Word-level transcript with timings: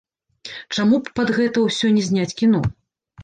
Чаму 0.75 0.99
б 1.03 1.13
пад 1.19 1.33
гэта 1.37 1.57
ўсё 1.67 1.91
не 1.97 2.03
зняць 2.09 2.37
кіно? 2.43 2.63